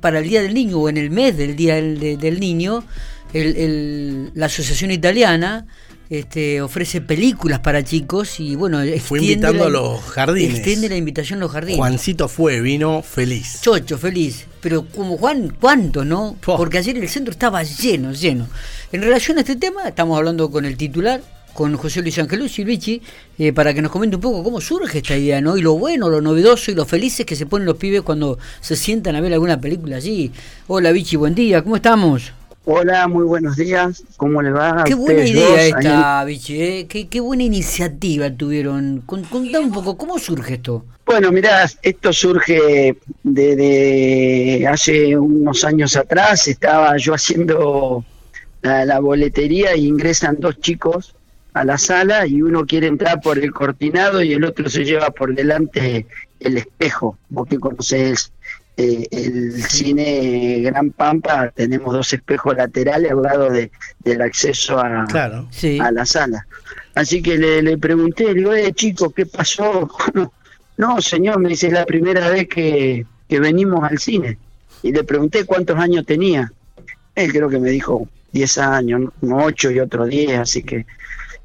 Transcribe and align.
Para 0.00 0.18
el 0.20 0.28
Día 0.28 0.42
del 0.42 0.54
Niño 0.54 0.78
o 0.78 0.88
en 0.88 0.96
el 0.96 1.10
mes 1.10 1.36
del 1.36 1.56
Día 1.56 1.74
del, 1.76 2.40
Niño, 2.40 2.84
la 3.32 4.46
Asociación 4.46 4.90
Italiana 4.90 5.66
este, 6.08 6.62
ofrece 6.62 7.00
películas 7.00 7.60
para 7.60 7.82
chicos 7.82 8.38
y 8.38 8.54
bueno, 8.54 8.78
fue 9.00 9.20
invitando 9.20 9.64
a 9.64 9.70
los 9.70 10.00
jardines. 10.02 10.56
Extiende 10.56 10.88
la 10.88 10.96
invitación 10.96 11.38
a 11.38 11.40
los 11.40 11.50
jardines. 11.50 11.78
Juancito 11.78 12.28
fue, 12.28 12.60
vino 12.60 13.02
feliz. 13.02 13.60
Chocho, 13.60 13.98
feliz. 13.98 14.46
Pero 14.60 14.86
como 14.86 15.16
Juan, 15.16 15.56
¿cuánto, 15.60 16.04
no? 16.04 16.36
Porque 16.44 16.78
ayer 16.78 16.96
el 16.96 17.08
centro 17.08 17.32
estaba 17.32 17.62
lleno, 17.62 18.12
lleno. 18.12 18.48
En 18.92 19.02
relación 19.02 19.38
a 19.38 19.40
este 19.40 19.56
tema, 19.56 19.88
estamos 19.88 20.16
hablando 20.16 20.50
con 20.50 20.64
el 20.64 20.76
titular, 20.76 21.20
con 21.56 21.76
José 21.76 22.02
Luis 22.02 22.18
Angelus 22.18 22.58
y 22.60 22.64
Vichy, 22.64 23.02
eh, 23.38 23.52
para 23.52 23.74
que 23.74 23.82
nos 23.82 23.90
comente 23.90 24.14
un 24.14 24.22
poco 24.22 24.44
cómo 24.44 24.60
surge 24.60 24.98
esta 24.98 25.16
idea, 25.16 25.40
¿no? 25.40 25.56
Y 25.56 25.62
lo 25.62 25.72
bueno, 25.76 26.08
lo 26.08 26.20
novedoso 26.20 26.70
y 26.70 26.74
lo 26.74 26.84
felices 26.84 27.26
que 27.26 27.34
se 27.34 27.46
ponen 27.46 27.66
los 27.66 27.76
pibes 27.76 28.02
cuando 28.02 28.38
se 28.60 28.76
sientan 28.76 29.16
a 29.16 29.20
ver 29.20 29.32
alguna 29.32 29.60
película 29.60 29.96
allí. 29.96 30.30
Hola 30.68 30.92
Vichy, 30.92 31.16
buen 31.16 31.34
día, 31.34 31.62
¿cómo 31.62 31.74
estamos? 31.74 32.32
Hola, 32.68 33.06
muy 33.06 33.24
buenos 33.24 33.56
días. 33.56 34.02
¿Cómo 34.16 34.42
le 34.42 34.50
va? 34.50 34.82
Qué 34.84 34.94
buena 34.94 35.24
idea 35.24 35.66
esta, 35.66 36.24
Vichy. 36.24 36.60
¿eh? 36.60 36.86
Qué, 36.88 37.20
buena 37.20 37.44
iniciativa 37.44 38.28
tuvieron. 38.28 39.02
Contá 39.06 39.60
un 39.60 39.72
poco, 39.72 39.96
¿cómo 39.96 40.18
surge 40.18 40.54
esto? 40.54 40.84
Bueno, 41.06 41.30
mirá, 41.30 41.64
esto 41.82 42.12
surge 42.12 42.96
de, 43.22 44.68
hace 44.68 45.16
unos 45.16 45.62
años 45.62 45.94
atrás. 45.94 46.48
Estaba 46.48 46.96
yo 46.96 47.14
haciendo 47.14 48.04
la, 48.62 48.98
boletería 48.98 49.70
e 49.70 49.78
ingresan 49.78 50.36
dos 50.40 50.58
chicos 50.58 51.14
a 51.56 51.64
la 51.64 51.78
sala 51.78 52.26
y 52.26 52.42
uno 52.42 52.66
quiere 52.66 52.86
entrar 52.86 53.22
por 53.22 53.38
el 53.38 53.50
cortinado 53.50 54.22
y 54.22 54.34
el 54.34 54.44
otro 54.44 54.68
se 54.68 54.84
lleva 54.84 55.08
por 55.08 55.34
delante 55.34 56.06
el 56.38 56.58
espejo. 56.58 57.16
Vos 57.30 57.48
que 57.48 57.58
conocés 57.58 58.30
eh, 58.76 59.06
el 59.10 59.62
cine 59.62 60.60
Gran 60.60 60.90
Pampa, 60.90 61.50
tenemos 61.54 61.94
dos 61.94 62.12
espejos 62.12 62.54
laterales 62.54 63.10
al 63.10 63.22
lado 63.22 63.48
de, 63.48 63.70
del 64.00 64.20
acceso 64.20 64.78
a, 64.78 65.04
a 65.04 65.92
la 65.92 66.04
sala. 66.04 66.46
Así 66.94 67.22
que 67.22 67.38
le, 67.38 67.62
le 67.62 67.78
pregunté, 67.78 68.24
le 68.24 68.34
digo, 68.34 68.52
eh, 68.52 68.74
chico, 68.74 69.08
¿qué 69.08 69.24
pasó? 69.24 69.90
no, 70.76 71.00
señor, 71.00 71.38
me 71.40 71.48
dice, 71.48 71.68
es 71.68 71.72
la 71.72 71.86
primera 71.86 72.28
vez 72.28 72.48
que, 72.48 73.06
que 73.26 73.40
venimos 73.40 73.82
al 73.82 73.98
cine. 73.98 74.36
Y 74.82 74.92
le 74.92 75.04
pregunté 75.04 75.46
cuántos 75.46 75.78
años 75.78 76.04
tenía. 76.04 76.52
Él 77.14 77.32
creo 77.32 77.48
que 77.48 77.58
me 77.58 77.70
dijo 77.70 78.06
10 78.32 78.58
años, 78.58 79.10
uno 79.22 79.38
8 79.42 79.70
y 79.70 79.80
otro 79.80 80.04
10, 80.04 80.38
así 80.38 80.62
que 80.62 80.84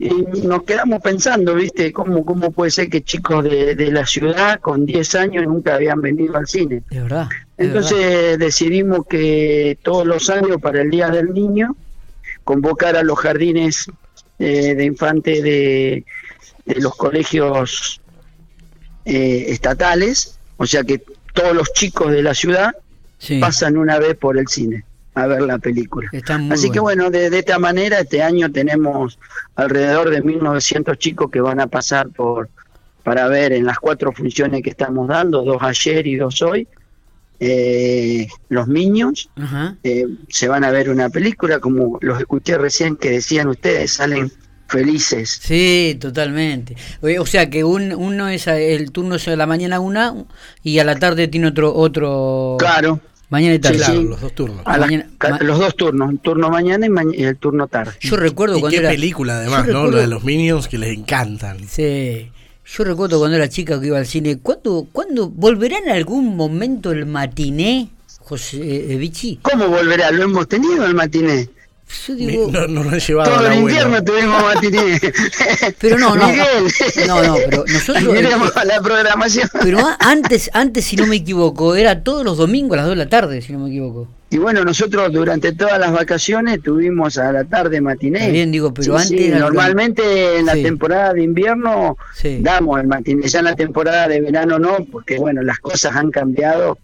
y 0.04 0.42
nos 0.48 0.64
quedamos 0.64 1.00
pensando, 1.00 1.54
¿viste? 1.54 1.94
¿Cómo, 1.94 2.26
cómo 2.26 2.50
puede 2.50 2.72
ser 2.72 2.90
que 2.90 3.04
chicos 3.04 3.44
de, 3.44 3.76
de 3.76 3.92
la 3.92 4.08
ciudad 4.08 4.60
con 4.60 4.84
10 4.84 5.14
años 5.16 5.46
nunca 5.46 5.76
habían 5.76 6.02
venido 6.02 6.36
al 6.38 6.48
cine? 6.48 6.82
De 6.90 7.02
verdad. 7.02 7.30
Entonces 7.56 8.40
decidimos 8.40 9.06
que 9.06 9.78
todos 9.84 10.08
los 10.08 10.32
años 10.32 10.60
para 10.60 10.82
el 10.82 10.90
Día 10.90 11.10
del 11.10 11.32
Niño 11.32 11.76
convocar 12.44 12.96
a 12.96 13.04
los 13.04 13.20
jardines 13.20 13.86
eh, 14.40 14.74
de 14.74 14.86
infantes 14.86 15.44
de, 15.44 16.04
de, 16.66 16.76
los 16.82 16.96
colegios 16.96 18.02
eh, 19.06 19.46
estatales, 19.50 20.40
o 20.58 20.66
sea 20.66 20.84
que 20.84 21.04
todos 21.34 21.56
los 21.56 21.74
chicos 21.74 22.12
de 22.12 22.24
la 22.24 22.34
ciudad 22.34 22.76
pasan 23.40 23.78
una 23.78 24.00
vez 24.00 24.18
por 24.18 24.40
el 24.40 24.48
cine 24.48 24.84
a 25.14 25.28
ver 25.28 25.42
la 25.42 25.58
película. 25.58 26.10
Así 26.50 26.70
que 26.70 26.80
bueno, 26.80 27.10
de, 27.10 27.28
esta 27.28 27.60
manera 27.60 28.00
este 28.00 28.24
año 28.24 28.52
tenemos 28.52 29.20
alrededor 29.56 30.10
de 30.10 30.22
1900 30.22 30.98
chicos 30.98 31.30
que 31.30 31.42
van 31.42 31.60
a 31.60 31.68
pasar 31.68 32.10
por 32.10 32.50
para 33.04 33.28
ver 33.28 33.52
en 33.52 33.66
las 33.66 33.80
cuatro 33.80 34.12
funciones 34.12 34.62
que 34.62 34.70
estamos 34.70 35.08
dando, 35.08 35.44
dos 35.44 35.62
ayer 35.62 36.06
y 36.06 36.18
dos 36.18 36.42
hoy, 36.44 36.68
eh, 37.40 38.28
los 38.50 38.68
niños 38.68 39.28
eh, 39.84 40.06
se 40.30 40.48
van 40.48 40.64
a 40.64 40.70
ver 40.70 40.92
una 40.92 41.10
película, 41.10 41.60
como 41.60 41.98
los 42.02 42.20
escuché 42.20 42.60
recién 42.60 42.96
que 42.96 43.10
decían 43.10 43.48
ustedes, 43.48 43.94
salen 43.94 44.32
felices. 44.68 45.40
Sí, 45.42 45.98
totalmente. 46.00 46.76
O 47.20 47.26
sea 47.26 47.50
que 47.50 47.64
un, 47.64 47.94
uno 47.94 48.30
es 48.30 48.46
el 48.46 48.92
turno 48.92 49.16
es 49.16 49.28
a 49.28 49.36
la 49.36 49.48
mañana 49.48 49.80
una 49.80 50.14
y 50.62 50.78
a 50.78 50.84
la 50.84 50.98
tarde 50.98 51.28
tiene 51.28 51.48
otro 51.48 51.74
otro. 51.76 52.58
Claro, 52.60 53.00
Mañana 53.32 53.56
y 53.56 53.60
tarde. 53.60 54.04
los 54.04 54.20
dos 54.20 54.36
turnos. 54.36 54.62
los 55.40 55.58
dos 55.58 55.76
turnos, 55.78 56.10
un 56.10 56.18
turno 56.18 56.50
mañana 56.50 56.86
y, 57.14 57.24
el 57.24 57.38
turno 57.38 57.68
tarde. 57.68 57.94
Yo 58.02 58.18
recuerdo 58.18 58.60
cuando 58.60 58.78
qué 58.78 58.86
película 58.86 59.38
además, 59.38 59.68
¿no? 59.68 59.88
Lo 59.88 59.98
de 59.98 60.08
los 60.08 60.26
Minions 60.26 60.68
que 60.68 60.78
les 60.78 60.98
encantan. 60.98 61.58
Sí. 61.66 62.30
Yo 62.66 62.84
recuerdo 62.84 63.20
cuando 63.20 63.38
era 63.38 63.48
chica 63.48 63.80
que 63.80 63.88
iba 63.88 63.98
al 63.98 64.06
cine. 64.06 64.38
¿Cuándo, 64.38 64.86
¿cuándo 64.92 65.30
volverá 65.30 65.78
en 65.78 65.90
algún 65.90 66.36
momento 66.36 66.92
el 66.92 67.06
matiné, 67.06 67.88
José 68.20 68.94
eh, 68.94 68.98
Vichy? 68.98 69.40
¿Cómo 69.42 69.70
volverá? 69.70 70.12
Lo 70.12 70.24
hemos 70.24 70.50
tenido 70.50 70.86
el 70.86 70.94
matiné. 70.94 71.50
Yo 72.08 72.16
digo, 72.16 72.52
no, 72.52 72.68
no 72.68 72.84
lo 72.84 72.90
han 72.90 73.00
llevado 73.00 73.36
todo 73.36 73.48
el 73.48 73.60
invierno 73.60 74.04
tuvimos 74.04 74.42
matiné. 74.42 75.00
pero 75.80 75.98
no, 75.98 76.16
no. 76.16 76.28
No, 77.08 77.24
no, 77.24 77.36
pero 77.36 77.66
nosotros. 77.68 78.14
Miremos 78.14 78.56
a 78.56 78.66
la 78.66 78.82
programación. 78.82 79.50
Pero 79.62 79.80
antes, 80.00 80.50
antes, 80.54 80.86
si 80.86 80.96
no 80.96 81.06
me 81.06 81.18
equivoco, 81.18 81.76
era 81.76 82.04
todos 82.04 82.24
los 82.24 82.38
domingos 82.38 82.74
a 82.74 82.78
las 82.78 82.86
2 82.88 82.98
de 82.98 83.04
la 83.04 83.10
tarde, 83.10 83.42
si 83.42 83.54
no 83.54 83.60
me 83.60 83.70
equivoco. 83.70 84.08
Y 84.30 84.38
bueno, 84.38 84.64
nosotros 84.64 85.12
durante 85.12 85.52
todas 85.52 85.78
las 85.78 85.92
vacaciones 85.92 86.62
tuvimos 86.64 87.18
a 87.18 87.34
la 87.34 87.44
tarde 87.44 87.82
matiné. 87.82 88.32
Bien, 88.32 88.50
digo, 88.50 88.74
pero 88.74 88.98
antes. 88.98 89.38
normalmente 89.38 90.38
en 90.38 90.46
la 90.46 90.54
temporada 90.54 91.14
de 91.14 91.24
invierno 91.24 91.98
damos 92.40 92.80
el 92.80 92.88
matiné. 92.88 93.28
Ya 93.28 93.40
en 93.40 93.46
la 93.46 93.56
temporada 93.56 94.08
de 94.08 94.22
verano 94.22 94.58
no, 94.58 94.78
porque 94.90 95.18
bueno, 95.18 95.42
las 95.44 95.60
cosas 95.60 95.96
han 95.98 96.12
cambiado 96.12 96.78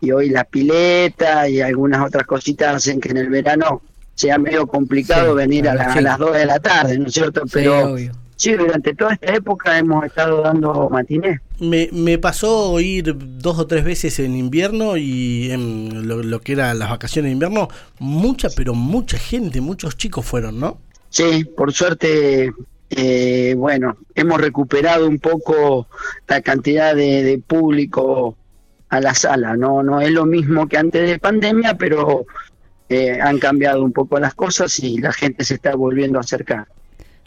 y 0.00 0.12
hoy 0.12 0.28
la 0.28 0.44
pileta 0.44 1.48
y 1.48 1.60
algunas 1.60 2.06
otras 2.06 2.24
cositas 2.24 2.76
hacen 2.76 3.00
que 3.00 3.08
en 3.10 3.16
el 3.16 3.30
verano 3.30 3.82
sea 4.14 4.38
medio 4.38 4.66
complicado 4.66 5.34
venir 5.34 5.68
a, 5.68 5.74
las 5.74 6.18
2 6.18 6.32
de 6.32 6.46
la 6.46 6.58
tarde, 6.58 6.98
¿no 6.98 7.06
es 7.06 7.14
cierto? 7.14 7.42
Pero 7.52 7.96
sí, 8.36 8.52
durante 8.52 8.94
toda 8.94 9.14
esta 9.14 9.34
época 9.34 9.78
hemos 9.78 10.04
estado 10.04 10.42
dando 10.42 10.88
matinés. 10.90 11.40
Me, 11.60 11.88
me 11.92 12.18
pasó 12.18 12.78
ir 12.80 13.14
dos 13.16 13.58
o 13.58 13.66
tres 13.66 13.84
veces 13.84 14.18
en 14.18 14.36
invierno 14.36 14.96
y 14.96 15.50
en 15.50 16.08
lo, 16.08 16.40
que 16.40 16.52
eran 16.52 16.78
las 16.78 16.90
vacaciones 16.90 17.28
de 17.28 17.32
invierno, 17.32 17.68
mucha, 17.98 18.48
pero 18.54 18.74
mucha 18.74 19.18
gente, 19.18 19.60
muchos 19.60 19.96
chicos 19.96 20.26
fueron, 20.26 20.58
¿no? 20.60 20.78
Sí, 21.08 21.44
por 21.44 21.72
suerte 21.72 22.52
eh, 22.94 23.54
bueno, 23.56 23.96
hemos 24.14 24.40
recuperado 24.40 25.08
un 25.08 25.18
poco 25.18 25.86
la 26.28 26.42
cantidad 26.42 26.94
de, 26.94 27.22
de, 27.22 27.38
público 27.38 28.36
a 28.90 29.00
la 29.00 29.14
sala. 29.14 29.56
No, 29.56 29.82
no 29.82 30.02
es 30.02 30.10
lo 30.10 30.26
mismo 30.26 30.68
que 30.68 30.76
antes 30.76 31.08
de 31.08 31.18
pandemia, 31.18 31.78
pero 31.78 32.26
eh, 32.92 33.20
han 33.20 33.38
cambiado 33.38 33.82
un 33.82 33.92
poco 33.92 34.20
las 34.20 34.34
cosas 34.34 34.78
y 34.78 34.98
la 34.98 35.12
gente 35.12 35.44
se 35.44 35.54
está 35.54 35.74
volviendo 35.74 36.18
a 36.18 36.20
acercar. 36.20 36.68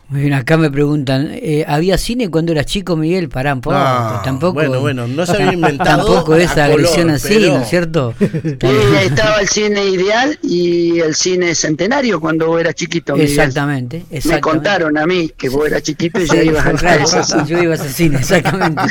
Muy 0.07 0.21
bien, 0.21 0.33
acá 0.33 0.55
me 0.55 0.69
preguntan, 0.69 1.31
eh, 1.31 1.66
¿había 1.67 1.97
cine 1.97 2.29
cuando 2.29 2.51
eras 2.51 2.67
chico, 2.67 2.95
Miguel? 2.95 3.27
Pará 3.27 3.55
poco, 3.55 3.75
tampoco. 4.23 4.53
Bueno, 4.53 4.79
bueno, 4.79 5.07
no 5.07 5.25
se 5.25 5.33
había 5.33 5.53
inventado. 5.53 6.05
tampoco 6.05 6.35
esa 6.35 6.66
agresión 6.66 7.09
así, 7.09 7.39
¿no 7.39 7.61
es 7.61 7.69
cierto? 7.69 8.13
estaba 9.01 9.39
el 9.41 9.47
cine 9.47 9.83
ideal 9.83 10.38
y 10.44 10.99
el 10.99 11.15
cine 11.15 11.55
centenario 11.55 12.19
cuando 12.19 12.45
vos 12.47 12.61
eras 12.61 12.75
chiquito. 12.75 13.15
Exactamente, 13.15 14.05
Me 14.25 14.39
contaron 14.39 14.95
a 14.95 15.07
mí 15.07 15.31
que 15.35 15.49
vos 15.49 15.65
eras 15.65 15.81
chiquito 15.81 16.21
y 16.21 16.27
ya 16.27 16.44
ibas 16.44 16.65
al 16.67 17.25
cine. 17.25 17.44
Yo 17.47 17.63
iba 17.63 17.73
al 17.73 17.79
cine, 17.89 18.17
exactamente. 18.17 18.83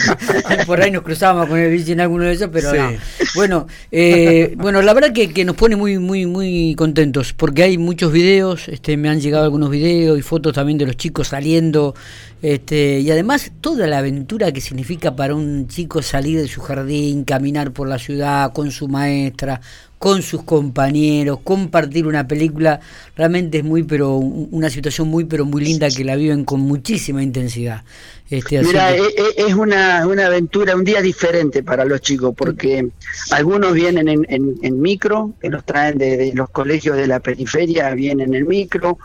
Por 0.66 0.80
ahí 0.80 0.90
nos 0.90 1.04
cruzábamos 1.04 1.46
con 1.46 1.58
el 1.60 1.70
bicho 1.70 1.92
en 1.92 2.00
alguno 2.00 2.24
de 2.24 2.32
esos, 2.32 2.48
pero 2.52 2.74
no. 2.74 2.90
Bueno, 3.36 3.68
eh, 3.92 4.54
bueno, 4.56 4.82
la 4.82 4.92
verdad 4.92 5.12
que, 5.12 5.32
que 5.32 5.44
nos 5.44 5.54
pone 5.54 5.76
muy, 5.76 6.00
muy, 6.00 6.26
muy 6.26 6.74
contentos 6.76 7.32
porque 7.32 7.62
hay 7.62 7.78
muchos 7.78 8.10
videos, 8.10 8.66
este, 8.68 8.96
me 8.96 9.08
han 9.08 9.20
llegado 9.20 9.44
algunos 9.44 9.70
videos 9.70 10.18
y 10.18 10.22
fotos 10.22 10.54
también 10.54 10.76
de 10.76 10.86
los 10.86 10.96
chicos 10.96 11.03
chicos 11.04 11.28
saliendo, 11.28 11.94
este, 12.40 13.00
y 13.00 13.10
además 13.10 13.52
toda 13.60 13.86
la 13.86 13.98
aventura 13.98 14.52
que 14.52 14.62
significa 14.62 15.14
para 15.14 15.34
un 15.34 15.68
chico 15.68 16.00
salir 16.00 16.40
de 16.40 16.48
su 16.48 16.62
jardín, 16.62 17.24
caminar 17.24 17.72
por 17.72 17.88
la 17.88 17.98
ciudad 17.98 18.54
con 18.54 18.70
su 18.70 18.88
maestra, 18.88 19.60
con 19.98 20.22
sus 20.22 20.44
compañeros, 20.44 21.40
compartir 21.44 22.06
una 22.06 22.26
película, 22.26 22.80
realmente 23.16 23.58
es 23.58 23.64
muy, 23.64 23.82
pero 23.82 24.16
una 24.16 24.70
situación 24.70 25.08
muy, 25.08 25.24
pero 25.24 25.44
muy 25.44 25.62
linda 25.62 25.88
que 25.90 26.04
la 26.04 26.16
viven 26.16 26.46
con 26.46 26.60
muchísima 26.60 27.22
intensidad. 27.22 27.84
Este, 28.30 28.62
Mira, 28.62 28.94
es 28.94 29.52
una, 29.52 30.06
una 30.06 30.26
aventura, 30.26 30.74
un 30.74 30.84
día 30.84 31.02
diferente 31.02 31.62
para 31.62 31.84
los 31.84 32.00
chicos, 32.00 32.34
porque 32.34 32.88
algunos 33.30 33.74
vienen 33.74 34.08
en, 34.08 34.24
en, 34.28 34.80
micro, 34.80 35.34
que 35.38 35.50
los 35.50 35.64
traen 35.64 35.98
de, 35.98 36.16
de, 36.16 36.32
los 36.32 36.48
colegios 36.48 36.96
de 36.96 37.06
la 37.06 37.20
periferia, 37.20 37.90
vienen 37.94 38.34
en 38.34 38.48
micro, 38.48 38.98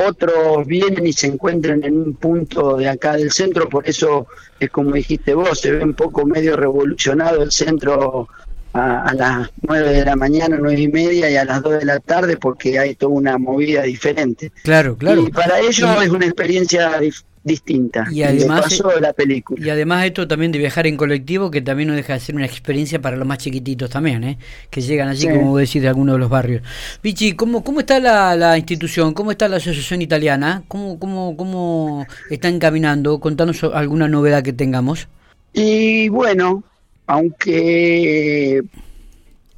otros 0.00 0.66
vienen 0.66 1.06
y 1.06 1.12
se 1.12 1.26
encuentran 1.28 1.84
en 1.84 1.96
un 1.96 2.14
punto 2.14 2.76
de 2.76 2.88
acá 2.88 3.16
del 3.16 3.30
centro, 3.30 3.68
por 3.68 3.88
eso 3.88 4.26
es 4.58 4.70
como 4.70 4.92
dijiste 4.92 5.34
vos, 5.34 5.60
se 5.60 5.72
ve 5.72 5.84
un 5.84 5.94
poco 5.94 6.26
medio 6.26 6.56
revolucionado 6.56 7.42
el 7.42 7.52
centro 7.52 8.28
a, 8.72 9.12
las 9.14 9.50
nueve 9.62 9.90
de 9.90 10.04
la 10.04 10.16
mañana, 10.16 10.56
nueve 10.58 10.80
y 10.80 10.88
media 10.88 11.30
y 11.30 11.36
a 11.36 11.44
las 11.44 11.62
dos 11.62 11.78
de 11.78 11.84
la 11.84 11.98
tarde 12.00 12.36
porque 12.36 12.78
hay 12.78 12.94
toda 12.94 13.12
una 13.12 13.38
movida 13.38 13.82
diferente. 13.82 14.52
Claro, 14.62 14.96
claro. 14.96 15.22
Y 15.22 15.30
para 15.30 15.58
ellos 15.60 16.02
es 16.02 16.10
una 16.10 16.26
experiencia 16.26 17.00
distinta. 17.42 18.06
Y 18.10 18.22
además, 18.22 18.62
pasó 18.62 18.98
la 19.00 19.12
película. 19.12 19.64
Y 19.64 19.70
además 19.70 20.04
esto 20.04 20.28
también 20.28 20.52
de 20.52 20.58
viajar 20.58 20.86
en 20.86 20.96
colectivo, 20.96 21.50
que 21.50 21.62
también 21.62 21.88
no 21.88 21.94
deja 21.94 22.14
de 22.14 22.20
ser 22.20 22.34
una 22.34 22.46
experiencia 22.46 23.00
para 23.00 23.16
los 23.16 23.26
más 23.26 23.38
chiquititos 23.38 23.90
también, 23.90 24.24
¿eh? 24.24 24.38
que 24.68 24.80
llegan 24.80 25.08
allí, 25.08 25.28
como 25.28 25.50
vos 25.50 25.60
decís, 25.60 25.82
de 25.82 25.88
algunos 25.88 26.14
de 26.14 26.18
los 26.18 26.28
barrios. 26.28 26.62
Vichy, 27.02 27.34
¿cómo, 27.34 27.64
cómo 27.64 27.80
está 27.80 27.98
la, 27.98 28.36
la 28.36 28.58
institución? 28.58 29.14
¿Cómo 29.14 29.30
está 29.30 29.48
la 29.48 29.56
asociación 29.56 30.02
italiana? 30.02 30.62
¿Cómo, 30.68 30.98
cómo, 30.98 31.36
¿Cómo 31.36 32.06
está 32.30 32.48
encaminando? 32.48 33.20
Contanos 33.20 33.64
alguna 33.64 34.08
novedad 34.08 34.42
que 34.42 34.52
tengamos. 34.52 35.08
Y 35.52 36.08
bueno, 36.10 36.62
aunque 37.06 38.58
eh, 38.58 38.62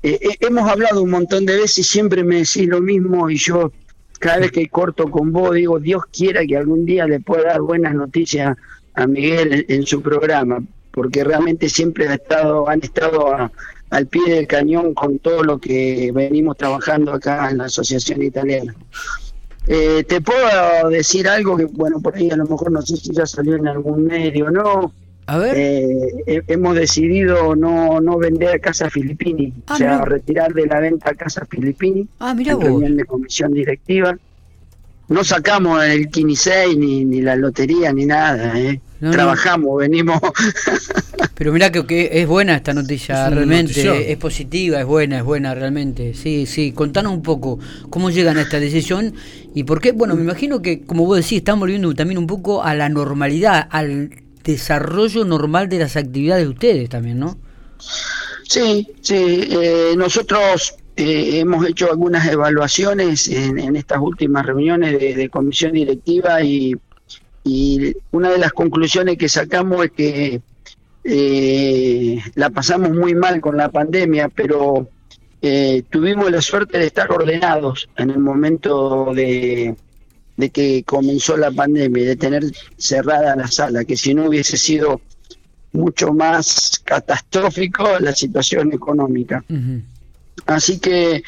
eh, 0.02 0.37
hemos 0.40 0.69
hablado 0.69 1.02
un 1.02 1.11
montón 1.11 1.46
de 1.46 1.56
veces 1.56 1.79
y 1.79 1.82
siempre 1.84 2.25
me 2.25 2.37
decís 2.37 2.67
lo 2.67 2.81
mismo 2.81 3.29
y 3.29 3.37
yo 3.37 3.70
cada 4.23 4.39
vez 4.39 4.53
que 4.53 4.69
corto 4.69 5.11
con 5.11 5.33
vos 5.33 5.53
digo, 5.53 5.81
Dios 5.81 6.05
quiera 6.17 6.47
que 6.47 6.57
algún 6.57 6.87
día 6.87 7.09
le 7.09 7.19
pueda 7.19 7.49
dar 7.55 7.61
buenas 7.61 7.93
noticias 7.93 8.57
a 8.95 9.07
Miguel 9.09 9.67
en, 9.69 9.85
su 9.85 10.01
programa, 10.01 10.63
porque 10.93 11.25
realmente 11.25 11.69
siempre 11.69 12.09
ha 12.09 12.15
estado, 12.15 12.69
han 12.69 12.81
estado 12.83 13.51
al 13.91 14.07
pie 14.07 14.33
del 14.33 14.47
cañón 14.47 14.95
con 14.95 15.19
todo 15.19 15.43
lo 15.43 15.59
que 15.59 16.13
venimos 16.15 16.57
trabajando 16.57 17.13
acá 17.13 17.51
en 17.51 17.59
la 17.59 17.65
Asociación 17.65 18.23
Italiana. 18.23 18.77
Eh, 19.67 20.05
te 20.07 20.21
puedo 20.21 20.89
decir 20.89 21.27
algo 21.27 21.57
que, 21.57 21.65
bueno, 21.65 22.01
por 22.01 22.15
ahí 22.15 22.31
a 22.31 22.37
lo 22.37 22.45
mejor 22.45 22.71
no 22.71 22.81
sé 22.81 22.97
si 22.99 23.11
ya 23.13 23.27
salió 23.27 23.57
en 23.57 23.67
algún 23.67 24.05
medio, 24.05 24.53
¿no? 24.53 24.93
A 25.27 25.39
ver. 25.39 25.55
Eh, 25.57 26.43
hemos 26.49 26.75
decidido 26.75 27.55
no, 27.55 28.01
no 28.01 28.19
vender 28.19 28.61
Casa 28.61 28.91
Filipini, 28.91 29.53
ah, 29.67 29.75
o 29.75 29.77
sea, 29.77 30.05
retirar 30.05 30.53
de 30.53 30.67
la 30.67 30.81
venta 30.81 31.15
Casa 31.15 31.47
Filipini. 31.49 32.09
Ah, 32.19 32.35
mira 32.35 32.55
vos. 32.57 32.81
de 32.81 33.05
comisión 33.05 33.53
directiva. 33.53 34.17
No 35.09 35.25
sacamos 35.25 35.85
el 35.85 36.09
15 36.09 36.77
ni, 36.77 37.05
ni 37.05 37.21
la 37.21 37.37
lotería 37.37 37.93
ni 37.93 38.07
nada, 38.07 38.59
¿eh? 38.59 38.81
Trabajamos, 39.11 39.79
venimos. 39.79 40.21
Pero 41.35 41.53
mira 41.53 41.73
que, 41.73 42.09
es 42.13 42.29
buena 42.29 42.55
esta 42.55 42.73
noticia, 42.73 43.29
realmente, 43.29 44.13
es 44.13 44.17
positiva, 44.17 44.79
es 44.79 44.87
buena, 44.87 45.19
es 45.19 45.25
buena 45.25 45.55
realmente. 45.55 46.15
Sí, 46.15 46.47
sí, 46.47 46.71
contanos 46.71 47.13
un 47.13 47.23
poco 47.23 47.59
cómo 47.91 48.11
llegan 48.11 48.39
a 48.39 48.43
esta 48.43 48.61
decisión 48.61 49.13
y 49.55 49.65
por 49.65 49.81
qué, 49.81 49.91
bueno, 49.91 50.15
me 50.15 50.23
imagino 50.23 50.63
que, 50.63 50.83
como 50.83 51.05
vos 51.05 51.17
decís, 51.17 51.39
están 51.39 51.59
volviendo 51.59 51.93
también 51.95 52.19
un 52.19 52.29
poco 52.29 52.63
a 52.63 52.75
la 52.75 52.89
normalidad, 52.89 53.67
al 53.71 54.11
desarrollo 54.44 55.25
normal 55.25 55.69
de 55.69 55.79
las 55.79 55.97
actividades 55.97 56.44
de 56.44 56.50
ustedes 56.50 56.89
también, 56.89 57.19
¿no? 57.19 57.39
Sí, 58.49 58.87
sí, 59.00 59.49
eh, 59.50 59.94
nosotros 59.97 60.75
eh, 60.97 61.41
hemos 61.41 61.67
hecho 61.67 61.91
algunas 61.91 62.27
evaluaciones 62.29 63.29
en, 63.29 63.77
estas 63.77 63.99
últimas 63.99 64.44
reuniones 64.44 65.17
de, 65.17 65.29
comisión 65.31 65.73
directiva 65.73 66.43
y, 66.43 66.75
una 68.12 68.31
de 68.31 68.39
las 68.39 68.53
conclusiones 68.53 69.17
que 69.17 69.29
sacamos 69.29 69.87
es 69.87 69.91
que 69.91 70.41
eh, 71.03 72.23
la 72.37 72.50
pasamos 72.50 72.91
muy 72.91 73.15
mal 73.15 73.41
con 73.41 73.56
la 73.56 73.69
pandemia, 73.69 74.29
pero 74.29 74.89
tuvimos 75.91 76.31
la 76.31 76.41
suerte 76.41 76.79
de 76.79 76.87
estar 76.87 77.11
ordenados 77.11 77.89
en 77.97 78.11
el 78.11 78.19
momento 78.19 79.12
de, 79.12 79.75
de 80.37 80.50
que 80.50 80.82
comenzó 80.84 81.37
la 81.37 81.50
pandemia, 81.50 82.05
de 82.05 82.17
tener 82.17 82.44
cerrada 82.76 83.37
la 83.37 83.49
sala, 83.49 83.84
que 83.84 83.96
si 83.96 84.14
no 84.14 84.26
hubiese 84.26 84.56
sido 84.56 85.00
mucho 85.73 86.12
más 86.12 86.81
catastrófico 86.84 87.99
la 88.00 88.14
situación 88.14 88.73
económica. 88.73 89.44
Así 90.46 90.79
que, 90.79 91.23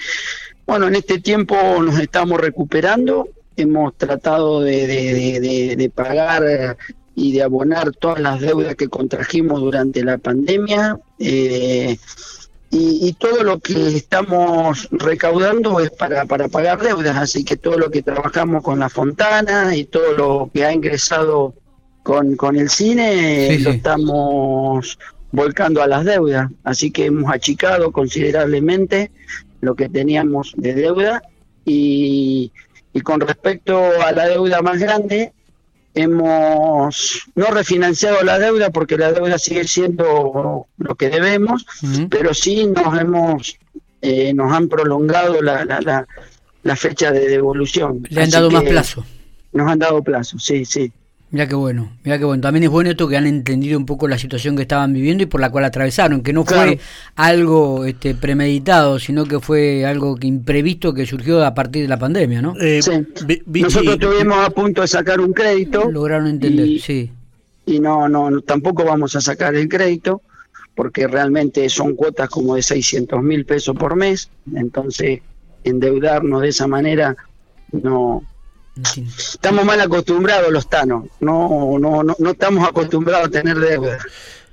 bueno, 0.67 0.89
en 0.89 0.97
este 0.97 1.19
tiempo 1.21 1.57
nos 1.83 1.99
estamos 1.99 2.41
recuperando, 2.41 3.29
hemos 3.57 3.97
tratado 3.97 4.61
de, 4.61 4.87
de, 4.87 5.77
de 5.77 5.91
pagar 5.91 6.77
y 7.15 7.33
de 7.33 7.43
abonar 7.43 7.93
todas 7.93 8.21
las 8.21 8.41
deudas 8.41 8.75
que 8.75 8.89
contrajimos 8.89 9.61
durante 9.61 10.03
la 10.03 10.19
pandemia. 10.19 10.99
Eh, 11.19 11.97
y, 12.77 13.13
todo 13.13 13.45
lo 13.45 13.61
que 13.61 13.97
estamos 13.97 14.89
recaudando 14.91 15.79
es 15.79 15.91
para, 15.91 16.25
para 16.25 16.49
pagar 16.49 16.83
deudas, 16.83 17.17
así 17.17 17.45
que 17.45 17.57
todo 17.57 17.79
lo 17.79 17.91
que 17.91 18.03
trabajamos 18.03 18.65
con 18.65 18.81
la 18.81 18.89
Fontana 18.89 19.77
y 19.77 19.85
todo 19.85 20.13
lo 20.13 20.51
que 20.53 20.65
ha 20.65 20.73
ingresado 20.73 21.55
con, 22.03 22.35
con 22.35 22.57
el 22.57 22.69
cine 22.69 23.57
lo 23.61 23.71
estamos 23.71 24.99
volcando 25.31 25.83
a 25.83 25.87
las 25.87 26.05
deudas, 26.05 26.51
así 26.65 26.91
que 26.91 27.07
hemos 27.07 27.33
achicado 27.33 27.93
considerablemente 27.93 29.13
lo 29.61 29.77
que 29.77 29.89
teníamos 29.89 30.53
de 30.57 30.75
deuda 30.75 31.23
y, 31.65 32.51
y 32.93 33.01
con 33.03 33.21
respecto 33.21 33.81
a 34.05 34.11
la 34.11 34.27
deuda 34.27 34.63
más 34.63 34.79
grande, 34.79 35.33
hemos 35.95 37.23
no 37.35 37.47
refinanciado 37.47 38.23
la 38.23 38.39
deuda 38.39 38.71
porque 38.71 38.99
la 38.99 39.13
deuda 39.13 39.39
sigue 39.39 39.65
siendo 39.65 40.67
lo 40.77 40.95
que 40.97 41.09
debemos, 41.09 41.67
pero 42.11 42.35
sí 42.35 42.67
nos 42.67 42.99
hemos 42.99 43.59
eh, 44.03 44.35
nos 44.35 44.53
han 44.53 44.69
prolongado 44.69 45.41
la, 45.41 45.65
la, 45.65 46.07
la, 46.63 46.77
fecha 46.77 47.11
de 47.11 47.27
devolución. 47.27 48.07
Le 48.11 48.23
han 48.23 48.31
dado 48.31 48.51
más 48.51 48.65
plazo. 48.65 49.05
Nos 49.53 49.71
han 49.71 49.79
dado 49.79 50.03
plazo, 50.03 50.39
sí, 50.39 50.67
sí. 50.67 50.93
Mira 51.35 51.49
qué 51.49 51.57
bueno, 51.57 51.91
mira 52.05 52.17
qué 52.17 52.25
bueno. 52.25 52.41
También 52.41 52.63
es 52.63 52.71
bueno 52.71 52.91
esto 52.91 53.09
que 53.09 53.17
han 53.17 53.27
entendido 53.27 53.77
un 53.77 53.87
poco 53.87 54.07
la 54.07 54.19
situación 54.19 54.55
que 54.55 54.63
estaban 54.63 54.93
viviendo 54.93 55.25
y 55.25 55.27
por 55.27 55.41
la 55.41 55.51
cual 55.51 55.65
atravesaron, 55.65 56.23
que 56.23 56.33
no 56.33 56.45
fue 56.45 56.79
algo 57.17 57.85
este, 57.85 58.15
premeditado, 58.15 59.01
sino 59.01 59.25
que 59.25 59.41
fue 59.41 59.85
algo 59.85 60.15
que 60.15 60.29
imprevisto 60.29 60.95
que 60.95 61.07
surgió 61.07 61.45
a 61.45 61.53
partir 61.53 61.83
de 61.83 61.89
la 61.89 61.99
pandemia, 61.99 62.41
¿no? 62.41 62.55
Eh, 62.61 62.79
Nosotros 63.47 63.95
estuvimos 63.95 64.47
a 64.47 64.51
punto 64.51 64.83
de 64.83 64.87
sacar 64.87 65.19
un 65.19 65.33
crédito. 65.33 65.91
Lograron 65.91 66.29
entender, 66.29 66.79
sí. 66.79 67.11
Y 67.67 67.81
no, 67.81 68.09
no, 68.09 68.41
tampoco 68.43 68.85
vamos 68.85 69.17
a 69.17 69.21
sacar 69.21 69.57
el 69.57 69.69
crédito 69.69 70.23
porque 70.77 71.09
realmente 71.09 71.69
son 71.69 71.97
cuotas 71.97 72.29
como 72.29 72.55
de 72.55 72.63
600 72.63 73.21
mil 73.25 73.45
pesos 73.45 73.75
por 73.75 73.97
mes, 73.97 74.31
entonces 74.55 75.19
endeudarnos 75.65 76.43
de 76.43 76.49
esa 76.51 76.69
manera 76.69 77.17
no 77.73 78.23
Estamos 78.77 79.65
mal 79.65 79.81
acostumbrados 79.81 80.53
los 80.53 80.69
tanos, 80.69 81.05
no, 81.21 81.79
no, 81.79 82.03
no, 82.03 82.17
no 82.19 82.31
estamos 82.31 82.69
acostumbrados 82.69 83.29
a 83.29 83.31
tener 83.31 83.59
deuda. 83.59 83.99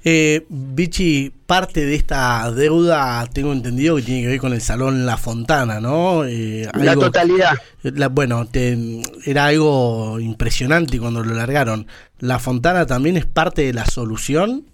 Eh, 0.04 0.46
Vichy, 0.50 1.32
parte 1.46 1.86
de 1.86 1.94
esta 1.94 2.52
deuda 2.52 3.28
tengo 3.32 3.54
entendido 3.54 3.96
que 3.98 4.02
tiene 4.02 4.22
que 4.22 4.28
ver 4.30 4.40
con 4.40 4.54
el 4.54 4.62
Salón 4.62 5.06
La 5.06 5.18
Fontana, 5.18 5.80
¿no? 5.80 6.26
Eh, 6.26 6.68
la 6.74 6.96
totalidad. 6.96 7.54
bueno, 8.12 8.48
era 9.26 9.46
algo 9.46 10.20
impresionante 10.20 11.00
cuando 11.00 11.24
lo 11.24 11.36
largaron. 11.36 11.86
¿La 12.20 12.40
Fontana 12.40 12.88
también 12.88 13.16
es 13.18 13.26
parte 13.26 13.64
de 13.64 13.74
la 13.74 13.86
solución? 13.86 14.71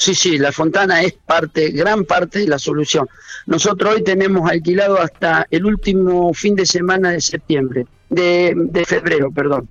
Sí, 0.00 0.14
sí, 0.14 0.38
la 0.38 0.50
Fontana 0.50 1.02
es 1.02 1.12
parte, 1.12 1.72
gran 1.72 2.06
parte 2.06 2.38
de 2.38 2.46
la 2.48 2.58
solución. 2.58 3.06
Nosotros 3.44 3.96
hoy 3.96 4.02
tenemos 4.02 4.50
alquilado 4.50 4.98
hasta 4.98 5.46
el 5.50 5.66
último 5.66 6.32
fin 6.32 6.54
de 6.54 6.64
semana 6.64 7.10
de 7.10 7.20
septiembre 7.20 7.86
de, 8.08 8.84
febrero, 8.86 9.30
perdón. 9.30 9.68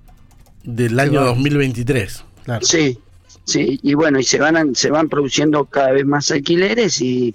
Del 0.62 1.00
año 1.00 1.24
2023, 1.24 2.24
claro. 2.44 2.64
Sí, 2.64 2.96
sí, 3.50 3.80
y 3.82 3.94
bueno, 3.94 4.18
y 4.18 4.24
se 4.24 4.38
van 4.38 4.74
se 4.74 4.90
van 4.90 5.08
produciendo 5.08 5.64
cada 5.64 5.92
vez 5.92 6.04
más 6.04 6.30
alquileres 6.30 7.00
y... 7.00 7.34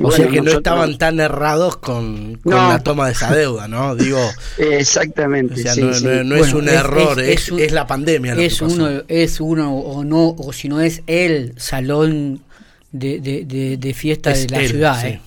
o 0.00 0.10
sea 0.10 0.28
que 0.28 0.40
no 0.40 0.50
estaban 0.50 0.98
tan 0.98 1.20
errados 1.20 1.76
con, 1.76 2.40
la 2.44 2.82
toma 2.82 3.06
de 3.06 3.12
esa 3.12 3.34
deuda, 3.34 3.68
¿no? 3.68 3.94
Digo... 3.96 4.20
Exactamente. 4.58 5.64
no, 6.24 6.36
es 6.36 6.52
un 6.52 6.68
error, 6.68 7.20
es, 7.20 7.48
es, 7.50 7.72
la 7.72 7.86
pandemia. 7.86 8.34
es, 8.34 8.60
uno, 8.60 9.02
es 9.08 9.40
uno 9.40 9.76
o 9.76 10.04
no, 10.04 10.34
o 10.36 10.52
si 10.52 10.68
no 10.68 10.80
es 10.80 11.02
el 11.06 11.54
salón 11.56 12.42
de, 12.92 13.20
de, 13.20 13.76
de, 13.76 13.94
fiesta 13.94 14.32
de 14.32 14.48
la 14.48 14.66
ciudad. 14.66 15.06
¿eh? 15.06 15.20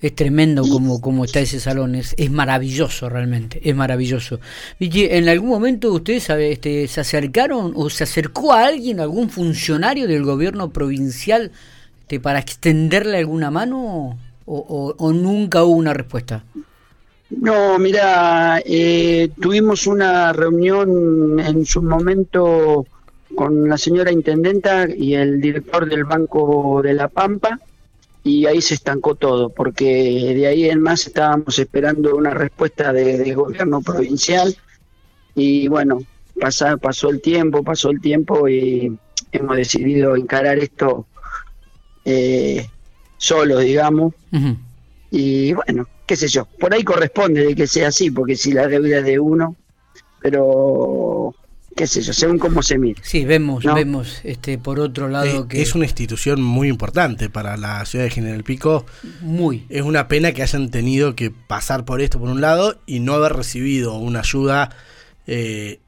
Es 0.00 0.14
tremendo 0.14 0.62
como, 0.62 1.00
como 1.00 1.24
está 1.24 1.40
ese 1.40 1.58
salón, 1.58 1.96
es, 1.96 2.14
es 2.18 2.30
maravilloso 2.30 3.08
realmente, 3.08 3.60
es 3.68 3.74
maravilloso. 3.74 4.38
y 4.78 5.06
¿en 5.06 5.28
algún 5.28 5.48
momento 5.48 5.92
ustedes 5.92 6.30
este, 6.30 6.86
se 6.86 7.00
acercaron 7.00 7.72
o 7.74 7.90
se 7.90 8.04
acercó 8.04 8.52
a 8.52 8.66
alguien, 8.66 9.00
algún 9.00 9.28
funcionario 9.28 10.06
del 10.06 10.22
gobierno 10.22 10.70
provincial 10.70 11.50
este, 12.02 12.20
para 12.20 12.38
extenderle 12.38 13.18
alguna 13.18 13.50
mano 13.50 14.16
o, 14.46 14.94
o, 14.96 15.12
nunca 15.12 15.64
hubo 15.64 15.74
una 15.74 15.92
respuesta? 15.92 16.42
No, 17.28 17.78
mira, 17.78 18.62
eh, 18.64 19.30
tuvimos 19.38 19.86
una 19.86 20.32
reunión 20.32 21.38
en 21.38 21.66
su 21.66 21.82
momento 21.82 22.86
con 23.34 23.68
la 23.68 23.76
señora 23.76 24.10
intendenta 24.10 24.88
y 24.88 25.14
el 25.14 25.40
director 25.40 25.86
del 25.88 26.04
Banco 26.04 26.80
de 26.82 26.94
la 26.94 27.08
Pampa 27.08 27.60
y 28.24 28.46
ahí 28.46 28.60
se 28.60 28.74
estancó 28.74 29.14
todo, 29.14 29.50
porque 29.50 30.34
de 30.34 30.46
ahí 30.46 30.68
en 30.68 30.80
más 30.80 31.06
estábamos 31.06 31.58
esperando 31.58 32.14
una 32.16 32.30
respuesta 32.30 32.92
del 32.92 33.34
gobierno 33.34 33.80
provincial 33.80 34.56
y 35.34 35.68
bueno, 35.68 36.00
pasa, 36.40 36.76
pasó 36.76 37.10
el 37.10 37.20
tiempo, 37.20 37.62
pasó 37.62 37.90
el 37.90 38.00
tiempo 38.00 38.48
y 38.48 38.98
hemos 39.32 39.56
decidido 39.56 40.16
encarar 40.16 40.58
esto 40.58 41.06
eh, 42.04 42.68
solo, 43.16 43.58
digamos, 43.58 44.14
y 45.10 45.52
bueno, 45.52 45.86
qué 46.06 46.16
sé 46.16 46.28
yo, 46.28 46.46
por 46.58 46.74
ahí 46.74 46.82
corresponde 46.82 47.44
de 47.44 47.54
que 47.54 47.66
sea 47.66 47.88
así, 47.88 48.10
porque 48.10 48.36
si 48.36 48.52
la 48.52 48.66
deuda 48.66 48.98
es 48.98 49.04
de 49.04 49.18
uno, 49.18 49.56
pero 50.20 51.34
qué 51.78 51.86
sé 51.86 52.02
yo, 52.02 52.12
según 52.12 52.38
cómo 52.40 52.60
se 52.60 52.76
mire. 52.76 53.00
Sí, 53.04 53.24
vemos, 53.24 53.62
vemos 53.62 54.20
este 54.24 54.58
por 54.58 54.80
otro 54.80 55.08
lado 55.08 55.44
eh, 55.44 55.46
que 55.48 55.62
es 55.62 55.76
una 55.76 55.84
institución 55.84 56.42
muy 56.42 56.68
importante 56.68 57.30
para 57.30 57.56
la 57.56 57.84
ciudad 57.84 58.04
de 58.04 58.10
General 58.10 58.42
Pico. 58.42 58.84
Muy. 59.20 59.64
Es 59.68 59.82
una 59.82 60.08
pena 60.08 60.32
que 60.32 60.42
hayan 60.42 60.72
tenido 60.72 61.14
que 61.14 61.30
pasar 61.30 61.84
por 61.84 62.00
esto 62.00 62.18
por 62.18 62.30
un 62.30 62.40
lado 62.40 62.80
y 62.84 62.98
no 62.98 63.14
haber 63.14 63.34
recibido 63.34 63.96
una 63.96 64.20
ayuda. 64.20 64.70
Eh, 65.28 65.78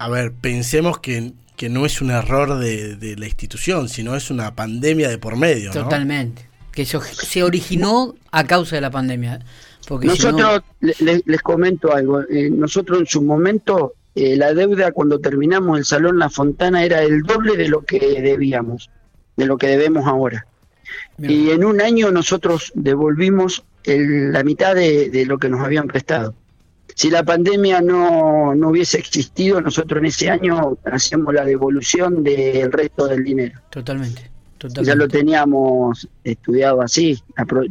a 0.00 0.08
ver, 0.08 0.32
pensemos 0.32 0.98
que, 0.98 1.32
que 1.54 1.68
no 1.68 1.86
es 1.86 2.02
un 2.02 2.10
error 2.10 2.58
de, 2.58 3.14
la 3.16 3.26
institución, 3.26 3.88
sino 3.88 4.16
es 4.16 4.32
una 4.32 4.56
pandemia 4.56 5.08
de 5.08 5.18
por 5.18 5.36
medio. 5.36 5.70
Totalmente. 5.70 6.48
Que 6.72 6.82
eso 6.82 7.00
se 7.00 7.44
originó 7.44 8.16
a 8.32 8.42
causa 8.42 8.74
de 8.74 8.82
la 8.82 8.90
pandemia. 8.90 9.44
Porque 9.86 10.08
nosotros, 10.08 10.62
les, 10.80 11.40
comento 11.40 11.94
algo, 11.94 12.22
eh, 12.22 12.50
nosotros 12.50 12.98
en 12.98 13.06
su 13.06 13.22
momento 13.22 13.94
eh, 14.16 14.34
la 14.34 14.54
deuda 14.54 14.92
cuando 14.92 15.18
terminamos 15.20 15.78
el 15.78 15.84
Salón 15.84 16.18
La 16.18 16.30
Fontana 16.30 16.82
era 16.82 17.02
el 17.02 17.20
doble 17.20 17.54
de 17.54 17.68
lo 17.68 17.84
que 17.84 17.98
debíamos, 18.22 18.90
de 19.36 19.44
lo 19.44 19.58
que 19.58 19.66
debemos 19.66 20.06
ahora. 20.06 20.46
Y 21.18 21.50
en 21.50 21.66
un 21.66 21.82
año 21.82 22.10
nosotros 22.10 22.72
devolvimos 22.74 23.62
la 23.84 24.42
mitad 24.42 24.74
de, 24.74 25.24
lo 25.26 25.36
que 25.36 25.50
nos 25.50 25.60
habían 25.60 25.86
prestado. 25.86 26.34
Si 26.94 27.10
la 27.10 27.24
pandemia 27.24 27.82
no, 27.82 28.54
no 28.54 28.70
hubiese 28.70 28.98
existido, 28.98 29.60
nosotros 29.60 29.98
en 29.98 30.06
ese 30.06 30.30
año 30.30 30.78
hacíamos 30.84 31.34
la 31.34 31.44
devolución 31.44 32.24
del 32.24 32.72
resto 32.72 33.06
del 33.08 33.22
dinero. 33.22 33.60
Totalmente. 33.68 34.30
Ya 34.82 34.94
lo 34.94 35.06
teníamos 35.08 36.08
estudiado 36.24 36.80
así, 36.80 37.22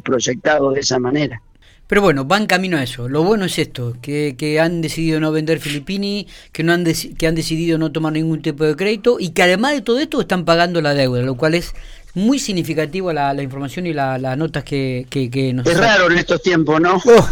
proyectado 0.03 0.71
de 0.71 0.81
esa 0.81 0.99
manera. 0.99 1.41
Pero 1.87 2.01
bueno, 2.01 2.25
van 2.25 2.47
camino 2.47 2.77
a 2.77 2.83
eso. 2.83 3.07
Lo 3.07 3.23
bueno 3.23 3.45
es 3.45 3.59
esto, 3.59 3.95
que, 4.01 4.35
que 4.37 4.59
han 4.59 4.81
decidido 4.81 5.19
no 5.19 5.31
vender 5.31 5.59
Filippini, 5.59 6.27
que, 6.51 6.63
no 6.63 6.73
han 6.73 6.83
que 6.83 7.27
han 7.27 7.35
decidido 7.35 7.77
no 7.77 7.91
tomar 7.91 8.13
ningún 8.13 8.41
tipo 8.41 8.63
de 8.63 8.75
crédito 8.75 9.17
y 9.19 9.29
que 9.29 9.43
además 9.43 9.73
de 9.73 9.81
todo 9.81 9.99
esto 9.99 10.21
están 10.21 10.45
pagando 10.45 10.81
la 10.81 10.93
deuda, 10.95 11.21
lo 11.21 11.35
cual 11.35 11.53
es 11.53 11.73
muy 12.15 12.39
significativo 12.39 13.13
la, 13.13 13.33
la 13.33 13.43
información 13.43 13.85
y 13.85 13.93
las 13.93 14.37
notas 14.37 14.63
que, 14.63 15.05
que, 15.09 15.53
nos... 15.53 15.67
Es 15.67 15.77
raro 15.77 16.09
en 16.09 16.17
estos 16.17 16.41
tiempos, 16.41 16.81
¿no? 16.81 16.95
Oh, 17.05 17.29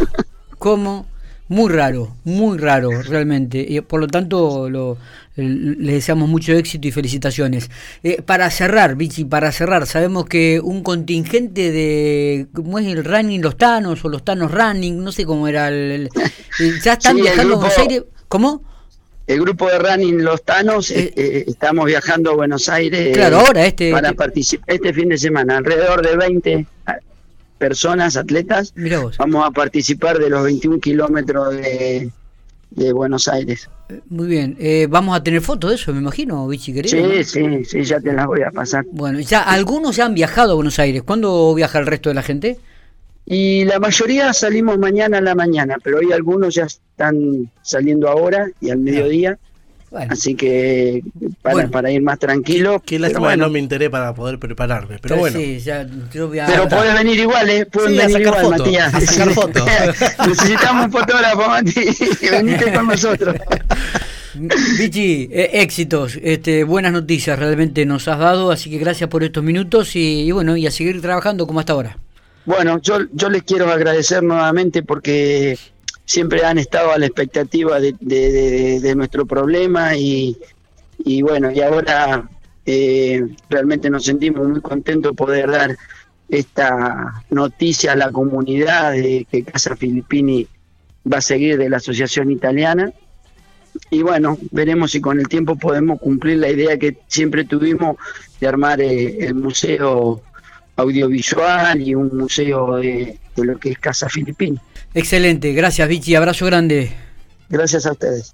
¿Cómo? 0.58 1.06
Muy 1.48 1.70
raro, 1.70 2.16
muy 2.24 2.56
raro 2.56 3.02
realmente. 3.02 3.64
Y 3.68 3.80
por 3.82 4.00
lo 4.00 4.06
tanto, 4.06 4.70
lo, 4.70 4.96
les 5.36 5.94
deseamos 5.94 6.28
mucho 6.28 6.52
éxito 6.52 6.88
y 6.88 6.90
felicitaciones. 6.90 7.70
Eh, 8.02 8.22
para 8.22 8.50
cerrar, 8.50 8.96
Vichy, 8.96 9.26
para 9.26 9.52
cerrar, 9.52 9.86
sabemos 9.86 10.24
que 10.24 10.60
un 10.60 10.82
contingente 10.82 11.70
de, 11.70 12.46
¿cómo 12.54 12.78
es 12.78 12.86
el 12.86 13.04
running 13.04 13.42
Los 13.42 13.58
Tanos 13.58 14.02
o 14.04 14.08
Los 14.08 14.24
Tanos 14.24 14.52
Running? 14.52 15.04
No 15.04 15.12
sé 15.12 15.26
cómo 15.26 15.46
era 15.46 15.68
el... 15.68 16.08
ya 16.82 16.94
están 16.94 17.16
viajando 17.20 17.54
a 17.54 17.56
Buenos 17.58 17.78
Aires. 17.78 18.04
¿Cómo? 18.28 18.62
El 19.26 19.40
grupo 19.40 19.68
de 19.68 19.78
running 19.78 20.24
Los 20.24 20.44
Tanos, 20.44 20.90
eh, 20.90 21.12
eh, 21.14 21.44
estamos 21.46 21.84
viajando 21.84 22.30
a 22.30 22.34
Buenos 22.36 22.70
Aires. 22.70 23.14
Claro, 23.14 23.40
ahora 23.40 23.66
este... 23.66 23.90
Para 23.90 24.08
este 24.08 24.16
participar 24.16 24.74
este 24.74 24.94
fin 24.94 25.10
de 25.10 25.18
semana, 25.18 25.58
alrededor 25.58 26.06
de 26.06 26.16
20 26.16 26.66
personas, 27.58 28.16
atletas, 28.16 28.74
vamos 29.18 29.46
a 29.46 29.50
participar 29.50 30.18
de 30.18 30.30
los 30.30 30.44
21 30.44 30.80
kilómetros 30.80 31.54
de, 31.54 32.10
de 32.70 32.92
Buenos 32.92 33.28
Aires. 33.28 33.68
Eh, 33.88 34.00
muy 34.08 34.26
bien, 34.26 34.56
eh, 34.58 34.86
vamos 34.88 35.16
a 35.16 35.22
tener 35.22 35.40
fotos 35.40 35.70
de 35.70 35.76
eso, 35.76 35.92
me 35.92 36.00
imagino, 36.00 36.46
Vichy, 36.48 36.72
querido. 36.72 37.08
Sí, 37.08 37.24
sí, 37.24 37.64
sí, 37.64 37.84
ya 37.84 38.00
te 38.00 38.12
las 38.12 38.26
voy 38.26 38.42
a 38.42 38.50
pasar. 38.50 38.84
Bueno, 38.90 39.20
ya 39.20 39.42
algunos 39.42 39.96
ya 39.96 40.06
han 40.06 40.14
viajado 40.14 40.52
a 40.52 40.54
Buenos 40.54 40.78
Aires. 40.78 41.02
¿Cuándo 41.02 41.54
viaja 41.54 41.78
el 41.78 41.86
resto 41.86 42.08
de 42.08 42.14
la 42.14 42.22
gente? 42.22 42.58
Y 43.26 43.64
la 43.64 43.78
mayoría 43.78 44.32
salimos 44.32 44.78
mañana 44.78 45.18
a 45.18 45.22
la 45.22 45.34
mañana, 45.34 45.76
pero 45.82 45.98
hoy 45.98 46.12
algunos 46.12 46.54
ya 46.54 46.64
están 46.64 47.50
saliendo 47.62 48.08
ahora 48.08 48.50
y 48.60 48.70
al 48.70 48.78
mediodía. 48.78 49.38
Así 50.08 50.34
que 50.34 51.02
para, 51.42 51.68
para 51.68 51.90
ir 51.90 52.02
más 52.02 52.18
tranquilo. 52.18 52.82
Qué 52.84 52.98
lástima 52.98 53.36
no 53.36 53.50
me 53.50 53.58
enteré 53.58 53.90
para 53.90 54.14
poder 54.14 54.38
prepararme. 54.38 54.98
Pero 55.00 55.16
bueno. 55.16 55.38
Pero 56.12 56.68
puedes 56.68 56.94
venir 56.94 57.20
igual, 57.20 57.50
¿eh? 57.50 57.66
Pueden 57.66 57.96
venir 57.96 58.20
igual, 58.20 58.50
Matías. 58.50 58.94
A 58.94 59.00
sacar 59.00 59.30
fotos. 59.30 59.64
Necesitamos 60.26 60.86
un 60.86 60.92
fotógrafo, 60.92 61.48
Mati. 61.48 61.86
Venite 62.30 62.72
con 62.72 62.86
nosotros. 62.88 63.36
Vichy, 64.78 65.28
eh, 65.30 65.50
éxitos, 65.62 66.18
este, 66.20 66.64
buenas 66.64 66.92
noticias 66.92 67.38
realmente 67.38 67.86
nos 67.86 68.08
has 68.08 68.18
dado, 68.18 68.50
así 68.50 68.68
que 68.68 68.78
gracias 68.78 69.08
por 69.08 69.22
estos 69.22 69.44
minutos 69.44 69.94
y, 69.94 70.22
y 70.22 70.32
bueno, 70.32 70.56
y 70.56 70.66
a 70.66 70.72
seguir 70.72 71.00
trabajando 71.00 71.46
como 71.46 71.60
hasta 71.60 71.72
ahora. 71.72 71.98
Bueno, 72.44 72.80
yo, 72.80 72.98
yo 73.12 73.30
les 73.30 73.44
quiero 73.44 73.70
agradecer 73.70 74.22
nuevamente 74.22 74.82
porque 74.82 75.56
siempre 76.04 76.44
han 76.44 76.58
estado 76.58 76.92
a 76.92 76.98
la 76.98 77.06
expectativa 77.06 77.80
de, 77.80 78.92
nuestro 78.96 79.26
problema 79.26 79.96
y, 79.96 80.36
bueno, 81.22 81.50
y 81.50 81.60
ahora 81.60 82.28
eh, 82.66 83.22
realmente 83.48 83.90
nos 83.90 84.04
sentimos 84.04 84.46
muy 84.46 84.60
contentos 84.60 85.12
de 85.12 85.16
poder 85.16 85.50
dar 85.50 85.76
esta 86.28 87.22
noticia 87.30 87.92
a 87.92 87.96
la 87.96 88.10
comunidad 88.10 88.92
de 88.92 89.26
que 89.30 89.44
Casa 89.44 89.76
Filippini 89.76 90.46
va 91.10 91.18
a 91.18 91.22
seguir 91.22 91.58
de 91.58 91.68
la 91.68 91.76
Asociación 91.76 92.30
Italiana. 92.30 92.92
Y 93.90 94.02
bueno, 94.02 94.38
veremos 94.50 94.92
si 94.92 95.00
con 95.00 95.18
el 95.18 95.28
tiempo 95.28 95.56
podemos 95.56 96.00
cumplir 96.00 96.38
la 96.38 96.48
idea 96.48 96.78
que 96.78 96.96
siempre 97.08 97.44
tuvimos 97.44 97.96
de 98.40 98.46
armar 98.46 98.80
eh, 98.80 99.26
el 99.26 99.34
museo 99.34 100.22
audiovisual 100.76 101.80
y 101.80 101.94
un 101.94 102.16
museo 102.16 102.76
de, 102.76 103.18
de 103.36 103.44
lo 103.44 103.58
que 103.58 103.70
es 103.70 103.78
Casa 103.78 104.08
Filippini. 104.08 104.58
Excelente, 104.94 105.52
gracias 105.52 105.88
Vichy, 105.88 106.14
abrazo 106.14 106.46
grande. 106.46 106.92
Gracias 107.48 107.86
a 107.86 107.92
ustedes. 107.92 108.32